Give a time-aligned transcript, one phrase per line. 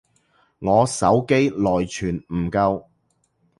[0.57, 2.85] 我手機內存唔夠